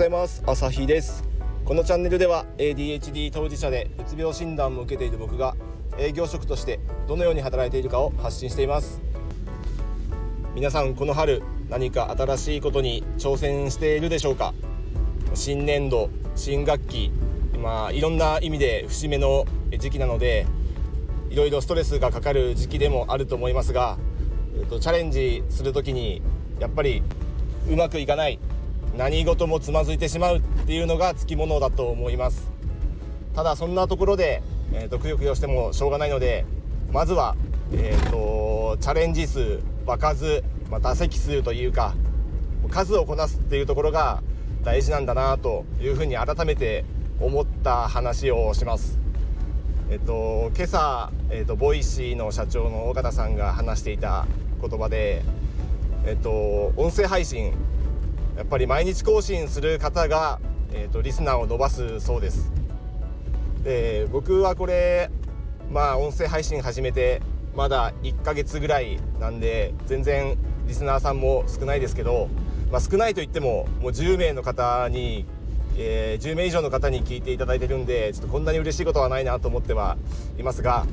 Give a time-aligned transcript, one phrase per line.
[0.00, 0.42] ざいます。
[0.46, 1.22] 朝日です。
[1.62, 5.54] このチャンネルでは ADHD 当事者でうつ病診断も受けている僕が
[5.98, 9.02] 営業職としてどのように働いているかを発信しています。
[10.54, 14.54] 皆さんこの春何か新しいことに挑戦しているでしょうか？
[15.34, 17.12] 新年度新学期
[17.62, 19.44] まあいろんな意味で節目の
[19.78, 20.46] 時期なので
[21.28, 23.98] いろいろストレスがかかる時期でもあると思いますが、
[24.58, 26.22] えっと、チャレンジする時に
[26.58, 27.02] やっぱり
[27.68, 28.38] うまくいかない
[28.96, 32.50] 何事もつまずいてしまうっていうのがつきものだと思います
[33.34, 36.44] ただそんなところで、えーと、くよくよしてもしょうがないので
[36.92, 37.36] まずは、
[37.72, 41.94] えーと、チャレンジ数場数、まあ、打席数というか
[42.70, 44.22] 数をこなすっていうところが
[44.62, 46.84] 大事なんだなというふうに改めて
[47.20, 48.98] 思った話をします。
[49.90, 54.26] えっと、今朝、えっと、 Voicy の社長の緒方さんが話していた
[54.60, 55.22] 言葉で、
[56.06, 57.52] えっと、音声配信
[58.36, 60.40] やっぱり毎日更新する方が、
[60.72, 62.52] えーと、リスナーを伸ばすそうです。
[63.62, 65.10] で僕はこれ
[65.70, 67.20] まあ音声配信始めて
[67.54, 72.28] まだ1ヶ月ぐらいなんで全然リスナーさんも少ないですけど、
[72.70, 75.26] まあ、少ないといってももう10名の方に、
[75.76, 79.98] えー、10名以上の方に聞いていただいてるんでちょっとこんなに嬉しいことはないなと思っては
[80.38, 80.86] いますが、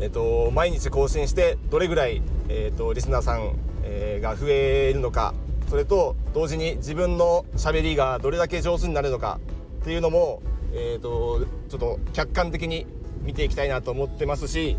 [0.00, 5.34] えーと、毎日更新してどれぐらい、えーと、リスナーさん、えー、が増えるのか
[5.68, 9.40] それと同時に自分のしゃべりがどれだけ上手になるのか
[9.82, 12.86] っていうのも、えーと、ちょっと客観的に
[13.22, 14.76] 見ていきたいなと思ってますし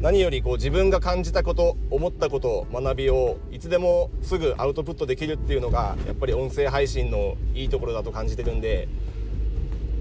[0.00, 8.88] 何よりこう自分が感じたこと思ったこと学びをいつでもすぐアウトプットできるっていうのがやっぱり音声配信のいいところだと感じてるんで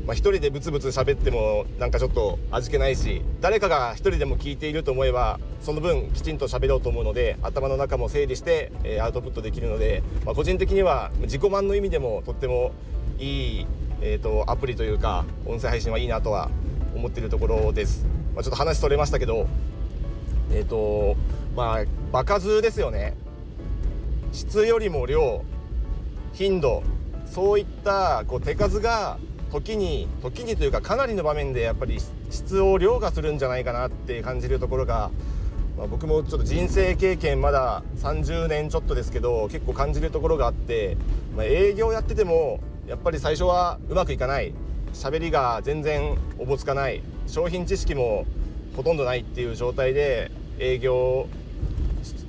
[0.05, 12.71] まあ、1人でブツブツ喋ってもなんかちょっと味気ないし誰かが1人でも聞いていると思えばその分きちんと喋ろうと思うので頭の中も整理して、えー、アウトプットできるので、まあ、個人的には自己満の意味でもとっても
[13.19, 13.67] いい、
[14.01, 16.49] えーと、アプリというか音声配信はいいなとは
[16.95, 19.47] 思っているところです、まあ、ちょっと話取れましたけど
[20.51, 21.15] えっ、ー、と
[21.55, 23.15] まあ場数ですよね。
[24.31, 25.43] 質よりも量
[26.33, 26.83] 頻度
[27.25, 29.17] そういったこう手数が
[29.51, 35.11] 時に時にというかかなりの場面でやっぱり質を凌駕するんじゃないかなって感じるところが、
[35.77, 40.95] まあ、僕もちょっと人生経験まだ30年ちょっとですけど結構感じるところがあって、
[41.35, 44.53] まあ、営業やっててもやっぱり最初はうまくいかない。
[44.93, 47.01] 喋りが全然おぼつかない。
[47.27, 48.25] 商品知識も
[48.75, 51.27] ほとんどないっていう状態で営業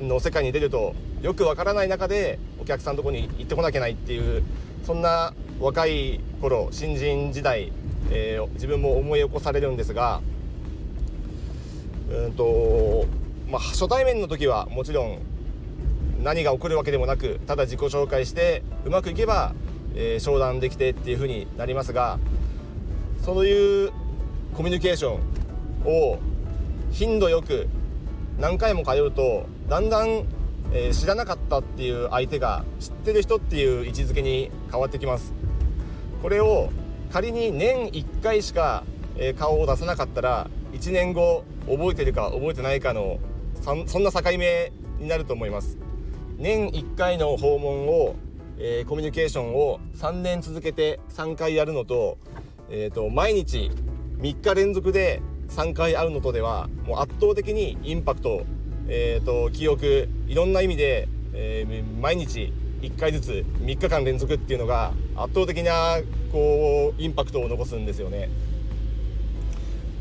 [0.00, 4.42] の世界に出るとよくわからない中でお客さんのとこに行ってこなきゃないっていう
[4.84, 7.70] そんな若い頃新人時代、
[8.10, 10.20] えー、自分も思い起こされるんですが
[12.10, 13.06] うんと、
[13.48, 15.18] まあ、初対面の時はもちろん
[16.20, 19.54] 何が起こるわけでもなくただ自己紹介してうまくいけば、
[19.94, 22.18] えー、商談できてっていう風になりますが
[23.24, 23.92] そういう
[24.56, 25.18] コミュニケーショ
[25.84, 26.18] ンを
[26.90, 27.68] 頻度よく
[28.40, 30.24] 何回も通うとだんだん、
[30.72, 35.41] えー、知らなかったっていう相手が知ってる人っていう位置づけに変わってきます。
[36.22, 36.70] これを
[37.12, 38.84] 仮に年1回しか、
[39.38, 43.18] 顔を出さなかったら1年後覚えてるか覚えてないかの
[43.60, 45.76] そんな境目になると思います。
[46.38, 48.14] 年1回の訪問を、
[48.58, 52.18] えー、コミュニケーションを3年続けて3回やるのと,、
[52.70, 53.70] えーと、毎日
[54.18, 58.44] 3日連続で3回会うのとではもう圧倒的にインパクト、
[58.88, 65.98] えーと記憶いろんな意味で、えー、毎日1回ずつ3日間連続っていうのが圧倒的な
[66.32, 68.28] こうインパクトを残すんですよね。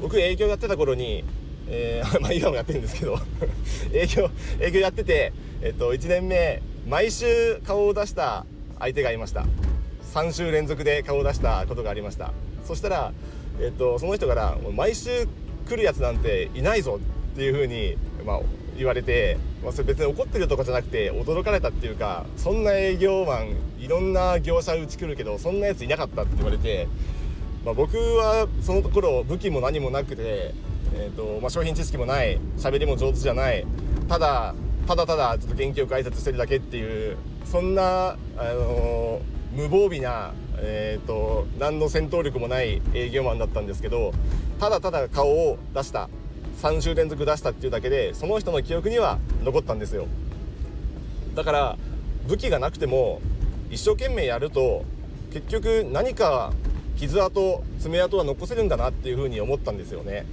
[0.02, 1.24] 僕営業やってた頃に、
[1.68, 3.20] えー、 まあ今もやってるんですけど
[3.94, 5.32] 営業営業やってて、
[5.62, 8.48] えっと、1年目毎週顔を出した
[8.80, 9.46] 相手がいました。
[10.12, 12.34] 3週連続で顔を出したことがありました。
[12.66, 13.14] そしたら、
[13.62, 15.28] えっと、その人から「毎週
[15.70, 17.00] 来るやつなんていないぞ」
[17.34, 17.96] っていうふうに、
[18.26, 18.42] まあ、
[18.78, 26.88] 言われて、まあ、それ別に怒ってるとかじゃなくて驚かれたっていうかそんな営業マンいろんな業者うち来るけどそんなやついなかったって言われて、
[27.66, 30.54] まあ、僕はそのところ武器も何もなくて、
[30.96, 33.66] えーとまあ、商品知識もない喋りも上手じゃない
[34.08, 34.56] ただ
[34.88, 44.14] ただただちょっと元気よく挨拶してるだけっていうそんな、あのー、無防備な、えーと何の戦闘力もない営業マンだったんですけど
[44.60, 46.10] ただただ顔を出した。
[46.62, 50.08] 3週連続出したっていうだけでその人の記憶には残ったんですよ。
[51.36, 51.78] だから
[52.28, 53.22] 武器がなくても
[53.70, 54.86] 一生懸命やると
[55.32, 56.54] 結局何か
[56.98, 60.26] 傷跡爪痕は残せるんだなっていうふうに思ったんですよね。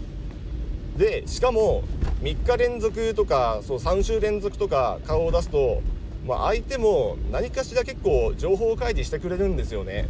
[0.98, 1.82] でしかも
[2.22, 5.80] 3日連続とかそう3週連続とか顔を出すと
[6.26, 10.08] まあ、相手も何かしら結構情報開示してくれるんですよね。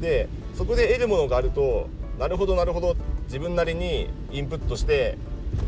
[0.00, 1.88] でそこで得るものがあると
[2.18, 5.16] なるほどなるほど自分なりにインプットして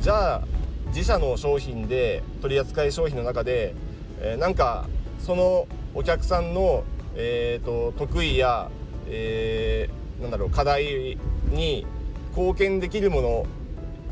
[0.00, 0.42] じゃあ
[0.88, 3.74] 自社の商品で取り扱い商品の中で、
[4.20, 4.86] えー、なんか
[5.18, 6.84] そのお客さんの、
[7.16, 8.70] えーと、得意や、
[9.08, 11.18] えー、なんだろう課題
[11.50, 11.86] に
[12.30, 13.46] 貢献できるもの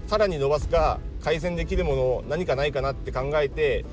[0.07, 3.85] さらに伸ばすか改善できるもの何かないかなって考えて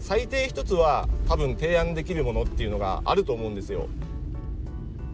[0.00, 3.88] 最低一つは多分提案できるものっていうのがあると思うんですよ。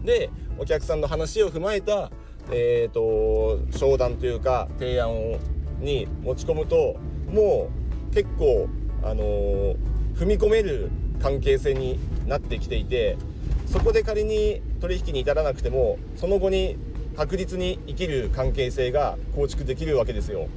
[0.03, 2.11] でお客さんの話を踏まえた、
[2.51, 5.39] えーと、商談というか提案を
[5.85, 6.97] に持ち込むと
[7.31, 7.69] も
[8.11, 8.67] う結構、
[9.03, 9.75] あのー、
[10.15, 10.89] 踏み込める
[11.21, 13.17] 関係性になってきていて
[13.65, 16.77] そこで仮に取引に至らなくてもその後に
[17.15, 20.47] 確実に生きる関係性が構築できるわけですよ。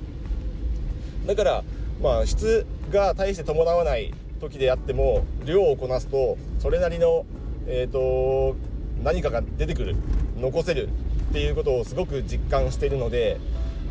[1.27, 1.65] だから
[2.03, 7.27] まあ質が大して伴わない時であっても量をこなすとそれなりの、
[7.67, 8.57] えーと、
[9.03, 9.97] 何かが出てくる
[10.39, 10.89] 残せる
[11.31, 13.39] っていうことをすごく実感しているので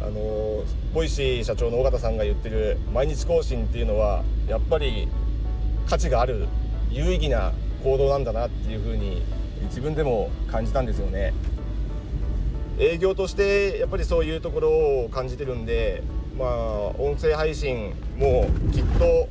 [0.02, 0.64] あの
[0.94, 5.08] Voicy 社長の緒方さんが言ってる毎日更新っていうのはやっぱり
[5.88, 6.48] 価値がある
[6.90, 7.54] 有意義な
[7.84, 9.22] 行動なんだなっていうふうに
[9.66, 11.34] 自分でも感じたんですよね。
[12.80, 14.70] 営業としてやっぱりそういうところ
[15.06, 16.04] を感じてるんで
[16.38, 16.50] まあ
[17.00, 19.28] 音声配信もきっと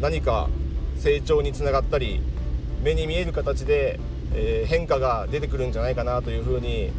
[0.00, 0.48] 何か
[0.96, 2.20] 成長につながったり
[2.82, 3.98] 目に見える形で、
[4.34, 6.90] え、変化が出てくるんじゃないかなというふうに、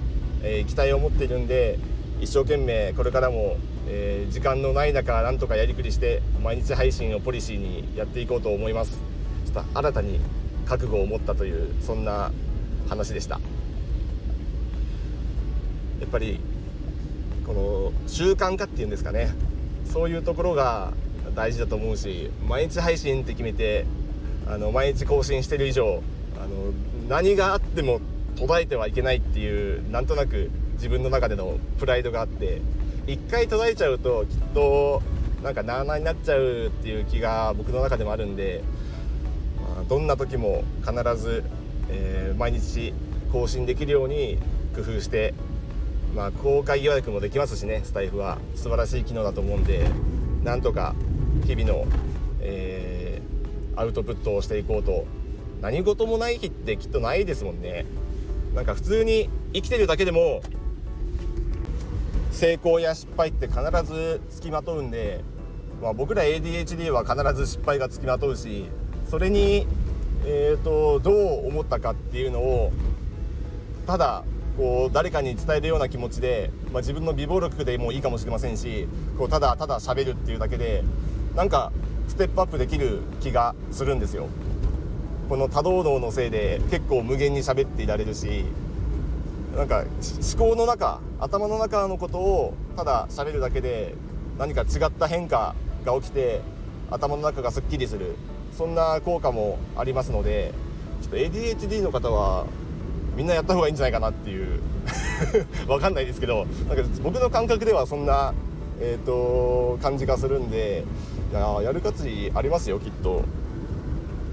[0.43, 1.79] え、期待を持っているんで
[2.21, 3.57] 一生懸命これからも、
[3.87, 8.91] えー、時間のない中なんとかやりくりして毎日配信をポリシーにやっていこうと思います。
[9.45, 10.19] ちょっと新たに
[10.67, 12.31] 覚悟を持ったというそんな
[12.87, 13.39] 話でした。
[15.99, 16.39] やっぱり
[17.45, 19.31] この習慣化っていうんですかね。
[19.85, 20.93] そういうところが
[21.35, 23.85] 大事だと思うし毎日配信って決めて
[24.47, 26.03] あの毎日更新してる以上
[26.37, 26.71] あの
[27.09, 27.99] 何があっても
[28.35, 30.51] 途絶えてはいけないっていうなんとなく
[30.81, 32.59] 自分の中でのプライドがあって
[33.05, 35.03] 一回途絶えちゃうときっと
[35.43, 38.63] なんかなあなあになっちゃうっていう気が僕の中でもあるんで、
[39.75, 41.43] まあ、どんな時も必ず、
[41.89, 42.95] えー、毎日
[43.31, 44.39] 更新できるように
[44.75, 45.35] 工夫して
[46.15, 48.37] まあ、公開予約もできますしねスタイフは。
[48.55, 49.87] 素晴らしい機能だと思うんで
[50.43, 50.93] なんとか
[51.45, 51.85] 日々の、
[52.41, 55.05] えー、アウトプットをしていこうと。
[55.61, 57.85] 何事もない日ってきっとないですもんね。
[58.55, 60.41] なんか普通に生きてるだけでも
[62.41, 65.23] 成功や失敗って必ずつきまとうんで、
[65.79, 68.65] まあ、僕ら ADHD は必ず失敗がつきまとうし
[69.07, 69.67] それに、
[70.25, 72.71] えーとどう思ったかっていうのを
[73.85, 74.23] ただ
[74.57, 78.87] こう誰かに伝えるような気持ちで、まあ、自分の美貌録でもいいかもしれませんし
[79.19, 80.83] こうただただ喋るっていうだけで
[81.35, 81.71] なんか
[82.07, 84.27] ステップアップできる気がするんですよ。
[85.29, 88.45] この多動脳のせいで結構無限に喋っていられるし
[89.55, 89.83] なんか
[90.37, 93.95] 思考の中頭の中のことをただ喋るだけで
[94.37, 95.55] 何か違った変化
[95.85, 96.41] が起きて
[96.89, 98.15] 頭の中がすっきりする。
[98.57, 100.53] そんな効果もありますので
[101.01, 102.45] ちょっと ADHD の方は
[103.15, 104.59] みんなやった方がいいんじゃないかなっていう。
[105.67, 108.33] わかんないですけどなんか僕の感覚ではそんな、
[108.79, 110.83] えーと、感じがするんで
[111.31, 113.23] いややる価値ありますよきっと。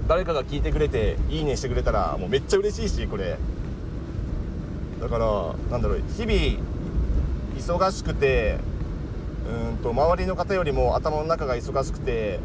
[0.07, 3.37] 誰かが聞いてくれていいねしてくれたらもうめっちゃ嬉しいしこれ。
[4.99, 6.69] だからなんだろう日々
[7.57, 8.57] 忙しくて
[9.69, 12.39] うんと周りの方よりも頭の中が忙しくて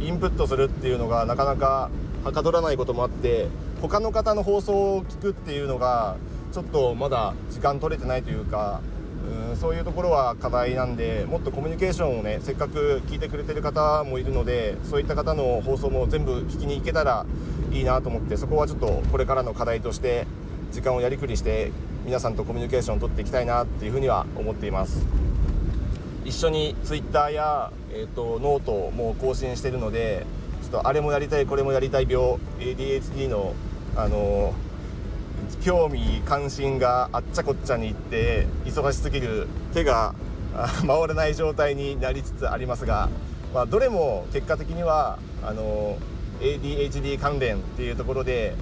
[0.00, 1.90] インプットするっていうのがなかなか
[2.24, 3.48] はかどらないこともあって
[3.80, 6.16] 他の方の放送を聞くっていうのが
[6.52, 8.80] ちょっとまだ時間取れてないというか
[9.50, 17.26] うんそういうところは課題なんでもっとコミュニケーションをねせっかく聞いてくれてる方もいるのでそういった方の放送も全部聞きに行けたら
[17.72, 20.26] いいなと思ってそこはちょっとこれからの課題として
[20.72, 21.72] 時間をやりくりして
[22.04, 25.04] 皆さんとコミュニケーションを取っていきたいなっていうふうには思っています。
[26.24, 30.26] 一緒に Twitter や、えーと、ノートも更新してるので
[30.62, 33.54] ちょっとあれもやりたいこれもやりたい病 ADHD の
[33.96, 34.54] あの
[35.62, 40.14] 興味関心があっちゃこっちゃに行って忙しすぎる手が
[40.86, 43.08] 回らない状態になりつつありますが、
[43.54, 45.98] まあ、どれも結果的にはあの
[46.40, 48.54] ADHD 関連っていうところで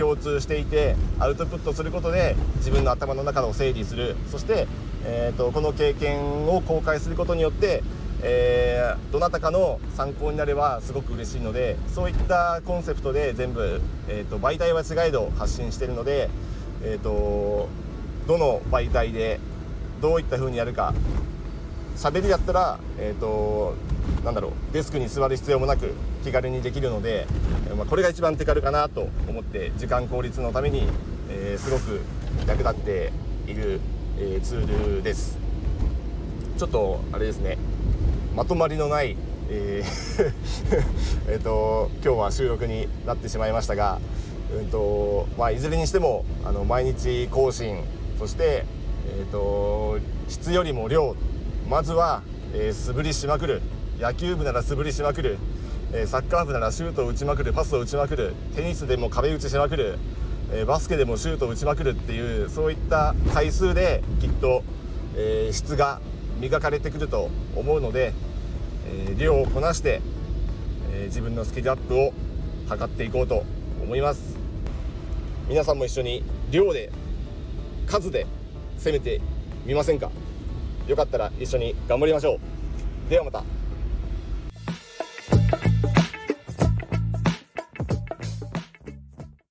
[0.00, 4.16] 共通していてアウトプットすることで自分の頭の中を整理する。
[4.30, 4.66] そして、
[5.04, 7.82] えーとこの経験を公開することによって
[8.22, 16.28] えー、どなたかの参考になればすごく嬉しいのでそういったコンセプトで全部、えーと、媒体は違いど発信してるので、
[16.82, 17.68] えーと、
[18.26, 19.40] どの媒体で
[20.02, 20.92] どういった風にやるか
[22.00, 23.74] 喋りやったら、えーと、
[24.24, 25.92] なんだろうデスクに座る必要もなく
[26.24, 27.26] 気軽にできるので、
[27.76, 30.88] まあ、これが一番手軽かなと思って時間効率のために、
[31.28, 32.00] えー、すごく
[32.48, 33.12] 役立って
[33.46, 33.80] いる、
[34.16, 35.36] えー、ツールです。
[36.56, 37.58] ちょっとあれですね
[38.34, 39.16] まとまりのない
[39.50, 40.32] えー
[41.28, 43.98] えと今日は収録になってしまいましたが、
[44.58, 47.82] うんとまあ、いずれにしてもあの毎日更新
[48.18, 48.64] そして、
[49.06, 51.14] えーと、質よりも量
[51.70, 52.22] まずは、
[52.52, 53.62] えー、素振りしまくる。
[54.00, 55.38] 野球部なら素振りしまくる、
[55.92, 57.52] えー、サッカー部ならシュートを打ちまくる。
[57.52, 58.34] パスを打ちまくる。
[58.56, 59.96] テニスでも壁打ちしまくる、
[60.50, 64.64] えー、バスケでもシュートを打ちまくるっていうそういった回数できっと、
[65.14, 66.00] えー、質が
[66.40, 68.14] 磨かれてくると思うので、
[68.88, 70.00] え量をこなして、
[70.92, 72.12] え自分のスキルアップを
[72.68, 73.44] 図っていこうと
[73.80, 74.36] 思います。
[75.48, 76.90] 皆さんも一緒に量で
[77.86, 78.26] 数で
[78.78, 79.20] 攻めて
[79.64, 80.10] みませんか？
[80.90, 83.10] よかったら一緒に頑張りましょう。
[83.10, 83.59] ではまた。